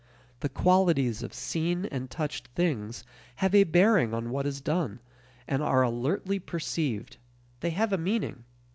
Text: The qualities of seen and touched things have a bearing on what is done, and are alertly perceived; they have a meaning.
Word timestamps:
The 0.39 0.49
qualities 0.49 1.21
of 1.21 1.31
seen 1.31 1.85
and 1.85 2.09
touched 2.09 2.47
things 2.55 3.03
have 3.35 3.53
a 3.53 3.65
bearing 3.65 4.15
on 4.15 4.31
what 4.31 4.47
is 4.47 4.59
done, 4.59 4.99
and 5.47 5.61
are 5.61 5.83
alertly 5.83 6.39
perceived; 6.39 7.17
they 7.59 7.69
have 7.69 7.93
a 7.93 7.99
meaning. 7.99 8.43